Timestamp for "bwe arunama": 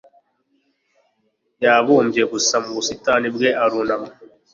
3.35-4.09